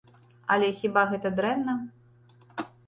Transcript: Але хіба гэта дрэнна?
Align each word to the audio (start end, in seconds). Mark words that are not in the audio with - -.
Але 0.55 0.69
хіба 0.79 1.03
гэта 1.13 1.33
дрэнна? 1.41 1.79